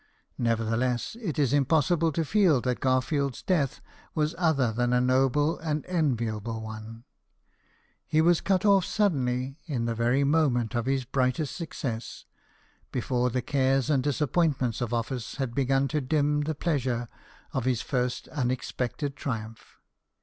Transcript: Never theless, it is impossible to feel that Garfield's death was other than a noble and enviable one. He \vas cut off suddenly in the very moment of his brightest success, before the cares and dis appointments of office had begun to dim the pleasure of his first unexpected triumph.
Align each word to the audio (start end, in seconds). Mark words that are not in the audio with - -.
Never 0.39 0.63
theless, 0.65 1.15
it 1.21 1.37
is 1.37 1.53
impossible 1.53 2.11
to 2.13 2.25
feel 2.25 2.59
that 2.61 2.79
Garfield's 2.79 3.43
death 3.43 3.81
was 4.15 4.33
other 4.39 4.71
than 4.73 4.93
a 4.93 4.99
noble 4.99 5.59
and 5.59 5.85
enviable 5.85 6.59
one. 6.59 7.03
He 8.07 8.19
\vas 8.19 8.41
cut 8.41 8.65
off 8.65 8.83
suddenly 8.83 9.59
in 9.67 9.85
the 9.85 9.93
very 9.93 10.23
moment 10.23 10.73
of 10.73 10.87
his 10.87 11.05
brightest 11.05 11.55
success, 11.55 12.25
before 12.91 13.29
the 13.29 13.43
cares 13.43 13.91
and 13.91 14.01
dis 14.01 14.21
appointments 14.21 14.81
of 14.81 14.91
office 14.91 15.35
had 15.35 15.53
begun 15.53 15.87
to 15.89 16.01
dim 16.01 16.41
the 16.41 16.55
pleasure 16.55 17.07
of 17.53 17.65
his 17.65 17.83
first 17.83 18.27
unexpected 18.29 19.15
triumph. 19.15 19.77